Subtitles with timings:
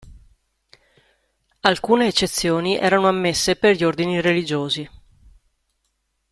[1.59, 4.89] Alcune eccezioni erano ammesse per gli ordini religiosi.